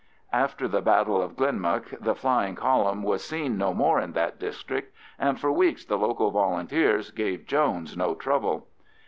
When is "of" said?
1.21-1.35